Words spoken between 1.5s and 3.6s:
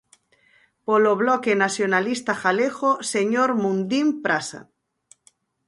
Nacionalista Galego, señor